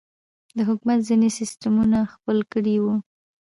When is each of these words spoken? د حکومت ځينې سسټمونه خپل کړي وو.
د 0.57 0.59
حکومت 0.69 0.99
ځينې 1.07 1.29
سسټمونه 1.39 1.97
خپل 2.13 2.37
کړي 2.53 2.75
وو. 2.83 2.95